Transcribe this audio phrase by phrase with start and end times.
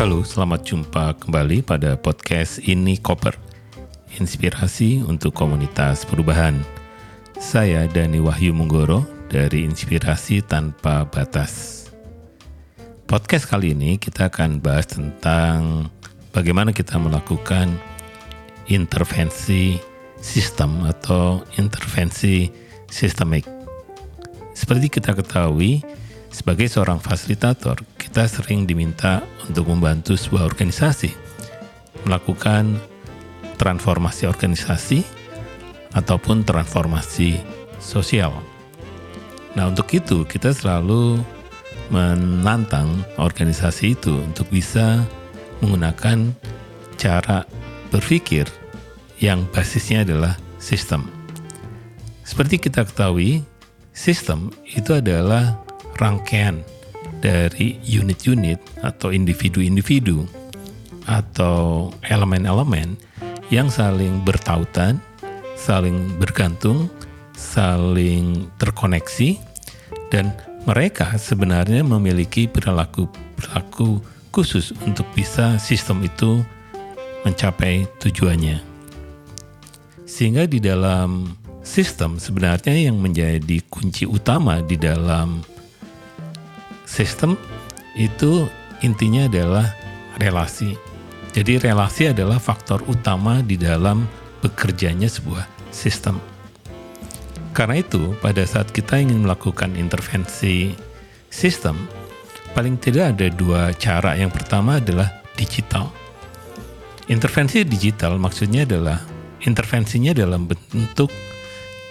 [0.00, 3.36] Halo, selamat jumpa kembali pada podcast Ini Koper.
[4.16, 6.56] Inspirasi untuk komunitas perubahan.
[7.36, 11.84] Saya Dani Wahyu Munggoro dari Inspirasi Tanpa Batas.
[13.04, 15.92] Podcast kali ini kita akan bahas tentang
[16.32, 17.68] bagaimana kita melakukan
[18.72, 19.76] intervensi
[20.16, 22.48] sistem atau intervensi
[22.88, 23.44] sistemik.
[24.56, 25.84] Seperti kita ketahui,
[26.32, 31.14] sebagai seorang fasilitator, kita sering diminta untuk membantu sebuah organisasi
[32.02, 32.74] melakukan
[33.54, 35.06] transformasi organisasi
[35.94, 37.38] ataupun transformasi
[37.78, 38.34] sosial.
[39.54, 41.22] Nah, untuk itu kita selalu
[41.94, 45.06] menantang organisasi itu untuk bisa
[45.62, 46.34] menggunakan
[46.98, 47.46] cara
[47.94, 48.50] berpikir
[49.22, 51.06] yang basisnya adalah sistem.
[52.26, 53.46] Seperti kita ketahui,
[53.94, 55.62] sistem itu adalah
[55.94, 56.66] rangkaian
[57.20, 60.24] dari unit-unit atau individu-individu
[61.08, 62.96] atau elemen-elemen
[63.52, 65.00] yang saling bertautan,
[65.56, 66.88] saling bergantung,
[67.36, 69.36] saling terkoneksi,
[70.12, 70.32] dan
[70.68, 76.44] mereka sebenarnya memiliki perilaku-perilaku khusus untuk bisa sistem itu
[77.24, 78.62] mencapai tujuannya.
[80.06, 85.42] Sehingga di dalam sistem sebenarnya yang menjadi kunci utama di dalam
[86.90, 87.38] sistem
[87.94, 88.50] itu
[88.82, 89.70] intinya adalah
[90.18, 90.74] relasi.
[91.30, 94.02] Jadi relasi adalah faktor utama di dalam
[94.42, 96.18] bekerjanya sebuah sistem.
[97.54, 100.74] Karena itu, pada saat kita ingin melakukan intervensi
[101.30, 101.78] sistem,
[102.50, 104.18] paling tidak ada dua cara.
[104.18, 105.94] Yang pertama adalah digital.
[107.06, 108.98] Intervensi digital maksudnya adalah
[109.46, 111.10] intervensinya dalam bentuk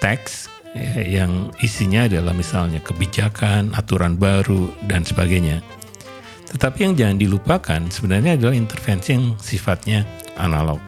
[0.03, 5.61] teks ya, yang isinya adalah misalnya kebijakan, aturan baru, dan sebagainya.
[6.49, 10.05] Tetapi yang jangan dilupakan sebenarnya adalah intervensi yang sifatnya
[10.37, 10.81] analog.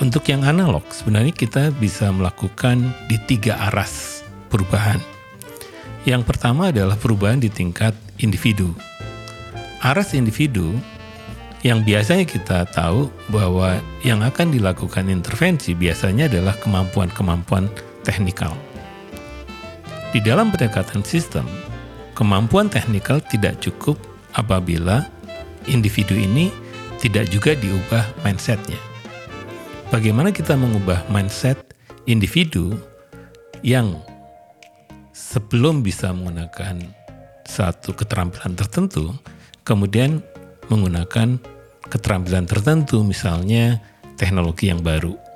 [0.00, 5.00] Untuk yang analog, sebenarnya kita bisa melakukan di tiga aras perubahan.
[6.08, 8.72] Yang pertama adalah perubahan di tingkat individu.
[9.84, 10.72] Aras individu
[11.60, 17.68] yang biasanya kita tahu bahwa yang akan dilakukan intervensi biasanya adalah kemampuan-kemampuan
[18.06, 18.54] teknikal.
[20.10, 21.46] Di dalam pendekatan sistem,
[22.18, 23.94] kemampuan teknikal tidak cukup
[24.34, 25.06] apabila
[25.70, 26.50] individu ini
[26.98, 28.78] tidak juga diubah mindsetnya.
[29.90, 31.58] Bagaimana kita mengubah mindset
[32.06, 32.74] individu
[33.62, 33.98] yang
[35.10, 36.82] sebelum bisa menggunakan
[37.46, 39.10] satu keterampilan tertentu,
[39.66, 40.22] kemudian
[40.70, 41.38] menggunakan
[41.90, 43.82] keterampilan tertentu, misalnya
[44.14, 45.29] teknologi yang baru.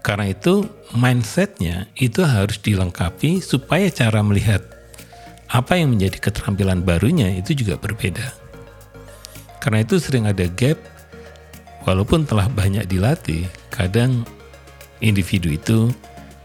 [0.00, 0.64] Karena itu,
[0.96, 4.64] mindsetnya itu harus dilengkapi supaya cara melihat
[5.50, 8.32] apa yang menjadi keterampilan barunya itu juga berbeda.
[9.60, 10.80] Karena itu sering ada gap,
[11.84, 14.24] walaupun telah banyak dilatih, kadang
[15.04, 15.92] individu itu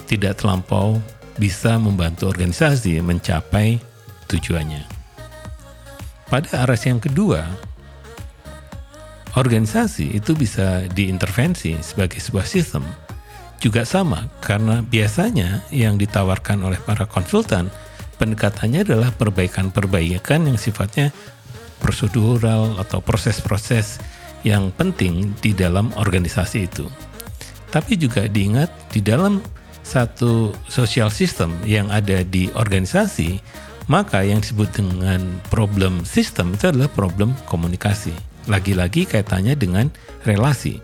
[0.09, 0.99] tidak terlampau
[1.39, 3.79] bisa membantu organisasi mencapai
[4.27, 4.83] tujuannya.
[6.27, 7.45] Pada aras yang kedua,
[9.37, 12.83] organisasi itu bisa diintervensi sebagai sebuah sistem
[13.59, 17.71] juga sama karena biasanya yang ditawarkan oleh para konsultan
[18.15, 21.11] pendekatannya adalah perbaikan-perbaikan yang sifatnya
[21.79, 23.99] prosedural atau proses-proses
[24.45, 26.85] yang penting di dalam organisasi itu.
[27.73, 29.43] Tapi juga diingat di dalam
[29.85, 33.37] satu social system yang ada di organisasi,
[33.85, 35.21] maka yang disebut dengan
[35.53, 38.13] problem sistem itu adalah problem komunikasi.
[38.49, 39.89] Lagi-lagi kaitannya dengan
[40.25, 40.81] relasi.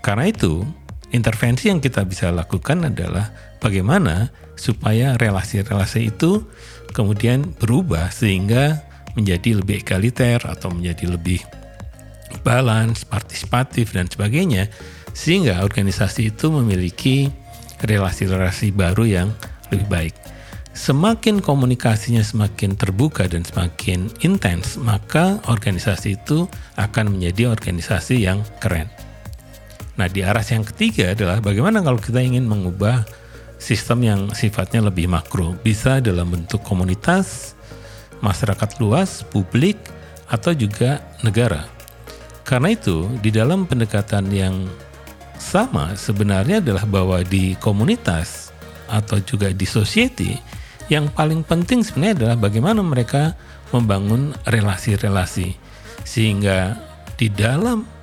[0.00, 0.64] Karena itu,
[1.10, 6.44] intervensi yang kita bisa lakukan adalah bagaimana supaya relasi-relasi itu
[6.92, 8.82] kemudian berubah sehingga
[9.14, 11.42] menjadi lebih egaliter atau menjadi lebih
[12.46, 14.70] balance, partisipatif dan sebagainya
[15.10, 17.30] sehingga organisasi itu memiliki
[17.82, 19.28] relasi-relasi baru yang
[19.74, 20.14] lebih baik
[20.80, 26.46] semakin komunikasinya semakin terbuka dan semakin intens, maka organisasi itu
[26.78, 28.88] akan menjadi organisasi yang keren.
[30.00, 33.04] Nah, di arah yang ketiga adalah bagaimana kalau kita ingin mengubah
[33.60, 37.52] sistem yang sifatnya lebih makro, bisa dalam bentuk komunitas,
[38.24, 39.76] masyarakat luas, publik,
[40.24, 41.68] atau juga negara.
[42.48, 44.64] Karena itu, di dalam pendekatan yang
[45.36, 48.56] sama sebenarnya adalah bahwa di komunitas
[48.88, 50.40] atau juga di society
[50.88, 53.36] yang paling penting sebenarnya adalah bagaimana mereka
[53.68, 55.60] membangun relasi-relasi
[56.08, 56.76] sehingga
[57.20, 57.99] di dalam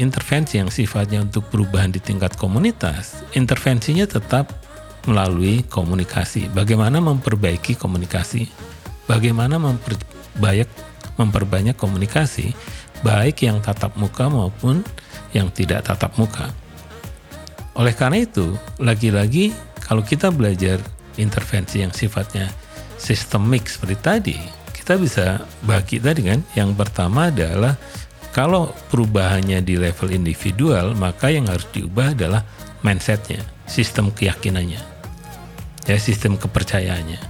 [0.00, 4.52] intervensi yang sifatnya untuk perubahan di tingkat komunitas, intervensinya tetap
[5.08, 6.52] melalui komunikasi.
[6.54, 8.46] Bagaimana memperbaiki komunikasi?
[9.10, 10.68] Bagaimana memperbanyak
[11.18, 12.54] memperbanyak komunikasi?
[13.02, 14.80] baik yang tatap muka maupun
[15.34, 16.48] yang tidak tatap muka.
[17.76, 19.50] Oleh karena itu, lagi-lagi
[19.82, 20.78] kalau kita belajar
[21.18, 22.48] intervensi yang sifatnya
[22.96, 24.38] sistemik seperti tadi,
[24.72, 26.40] kita bisa bagi tadi kan.
[26.54, 27.74] Yang pertama adalah
[28.32, 32.40] kalau perubahannya di level individual, maka yang harus diubah adalah
[32.80, 34.80] mindsetnya, sistem keyakinannya,
[35.84, 37.20] ya sistem kepercayaannya,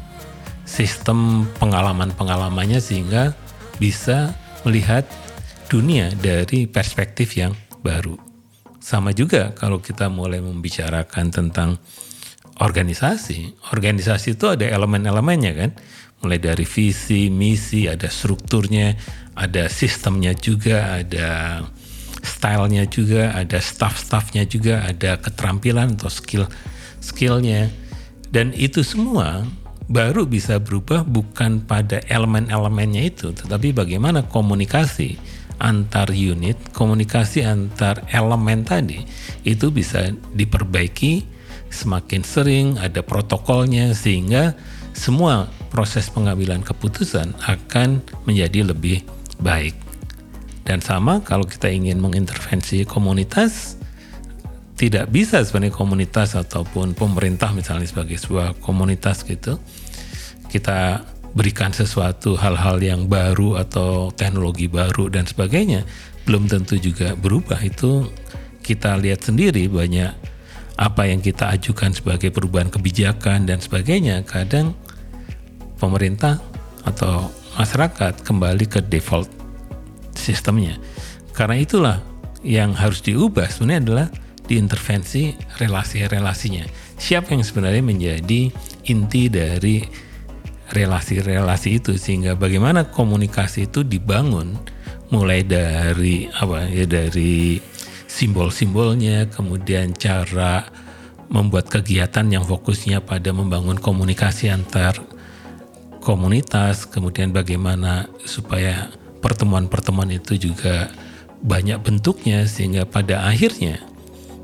[0.63, 3.35] sistem pengalaman-pengalamannya sehingga
[3.83, 4.31] bisa
[4.63, 5.03] melihat
[5.67, 7.51] dunia dari perspektif yang
[7.83, 8.15] baru.
[8.79, 11.83] Sama juga kalau kita mulai membicarakan tentang
[12.63, 13.71] organisasi.
[13.75, 15.71] Organisasi itu ada elemen-elemennya kan.
[16.23, 18.95] Mulai dari visi, misi, ada strukturnya,
[19.35, 21.63] ada sistemnya juga, ada
[22.23, 26.47] stylenya juga, ada staff-staffnya juga, ada keterampilan atau skill
[27.03, 27.69] skillnya.
[28.33, 29.45] Dan itu semua
[29.91, 35.21] baru bisa berubah bukan pada elemen-elemennya itu, tetapi bagaimana komunikasi
[35.61, 39.05] antar unit, komunikasi antar elemen tadi
[39.45, 41.29] itu bisa diperbaiki
[41.69, 44.57] semakin sering, ada protokolnya sehingga
[44.93, 49.01] semua proses pengambilan keputusan akan menjadi lebih
[49.43, 49.75] baik.
[50.63, 53.75] Dan sama kalau kita ingin mengintervensi komunitas,
[54.79, 59.59] tidak bisa sebenarnya komunitas ataupun pemerintah misalnya sebagai sebuah komunitas gitu,
[60.49, 61.03] kita
[61.33, 65.89] berikan sesuatu hal-hal yang baru atau teknologi baru dan sebagainya
[66.29, 68.07] belum tentu juga berubah itu
[68.61, 70.13] kita lihat sendiri banyak
[70.77, 74.77] apa yang kita ajukan sebagai perubahan kebijakan dan sebagainya kadang
[75.81, 76.39] pemerintah
[76.85, 79.29] atau masyarakat kembali ke default
[80.17, 80.77] sistemnya.
[81.33, 81.97] Karena itulah
[82.45, 84.07] yang harus diubah sebenarnya adalah
[84.47, 85.33] diintervensi
[85.63, 86.67] relasi-relasinya.
[86.99, 88.51] Siapa yang sebenarnya menjadi
[88.91, 89.81] inti dari
[90.75, 91.97] relasi-relasi itu?
[91.97, 94.59] Sehingga bagaimana komunikasi itu dibangun
[95.13, 97.61] mulai dari apa ya dari
[98.09, 100.65] simbol-simbolnya kemudian cara
[101.33, 105.01] membuat kegiatan yang fokusnya pada membangun komunikasi antar
[106.03, 108.91] komunitas kemudian bagaimana supaya
[109.23, 110.91] pertemuan-pertemuan itu juga
[111.43, 113.79] banyak bentuknya sehingga pada akhirnya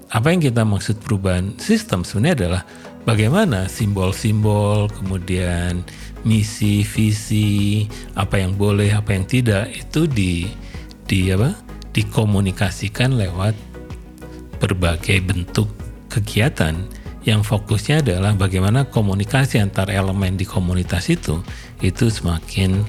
[0.08, 2.62] apa yang kita maksud perubahan sistem sebenarnya adalah
[3.04, 5.84] bagaimana simbol-simbol kemudian
[6.26, 7.86] misi, visi,
[8.18, 10.48] apa yang boleh, apa yang tidak itu di
[11.04, 11.54] di apa?
[11.88, 13.56] dikomunikasikan lewat
[14.62, 15.66] berbagai bentuk
[16.12, 16.86] kegiatan
[17.28, 21.44] yang fokusnya adalah bagaimana komunikasi antar elemen di komunitas itu
[21.84, 22.80] itu semakin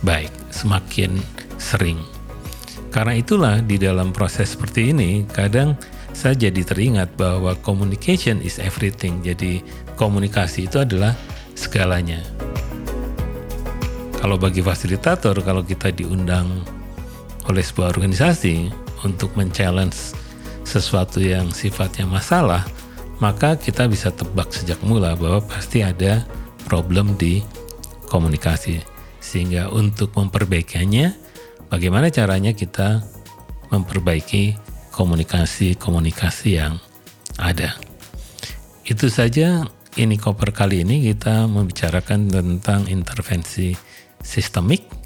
[0.00, 1.20] baik, semakin
[1.60, 2.00] sering.
[2.88, 5.76] Karena itulah di dalam proses seperti ini kadang
[6.16, 9.20] saya jadi teringat bahwa communication is everything.
[9.20, 9.60] Jadi
[10.00, 11.12] komunikasi itu adalah
[11.52, 12.24] segalanya.
[14.16, 16.64] Kalau bagi fasilitator, kalau kita diundang
[17.48, 18.68] oleh sebuah organisasi
[19.04, 20.16] untuk men-challenge
[20.64, 22.68] sesuatu yang sifatnya masalah,
[23.20, 26.24] maka kita bisa tebak sejak mula bahwa pasti ada
[26.64, 27.44] problem di
[28.08, 28.80] komunikasi.
[29.20, 31.12] Sehingga untuk memperbaikinya,
[31.68, 33.04] bagaimana caranya kita
[33.70, 34.56] memperbaiki
[34.90, 36.80] komunikasi-komunikasi yang
[37.38, 37.76] ada.
[38.82, 43.76] Itu saja ini koper kali ini kita membicarakan tentang intervensi
[44.20, 44.99] sistemik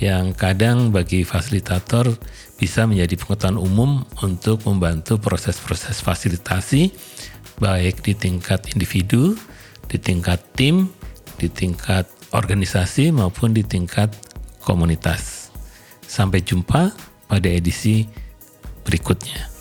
[0.00, 2.16] yang kadang bagi fasilitator
[2.56, 3.90] bisa menjadi pengetahuan umum
[4.24, 6.88] untuk membantu proses-proses fasilitasi
[7.60, 9.36] baik di tingkat individu,
[9.92, 10.88] di tingkat tim,
[11.36, 14.08] di tingkat organisasi maupun di tingkat
[14.64, 15.52] komunitas.
[16.00, 16.96] Sampai jumpa
[17.28, 18.08] pada edisi
[18.82, 19.59] berikutnya.